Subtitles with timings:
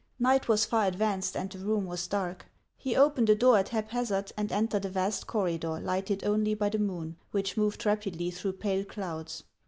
[0.17, 2.47] Night was far advanced and the room was dark.
[2.75, 6.79] He opened a door at haphazard and entered a vast corridor lighted only by the
[6.79, 9.43] moon, which moved rapidly through pale clouds.